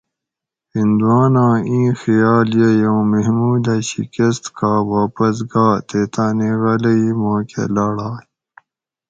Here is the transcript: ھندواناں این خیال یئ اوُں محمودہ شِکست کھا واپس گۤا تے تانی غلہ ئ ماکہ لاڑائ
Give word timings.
ھندواناں 0.75 1.55
این 1.69 1.85
خیال 2.01 2.49
یئ 2.59 2.81
اوُں 2.87 3.03
محمودہ 3.11 3.75
شِکست 3.89 4.43
کھا 4.57 4.73
واپس 4.93 5.35
گۤا 5.51 5.67
تے 5.87 6.01
تانی 6.13 6.49
غلہ 6.61 6.93
ئ 7.01 7.09
ماکہ 7.21 7.63
لاڑائ 7.75 8.17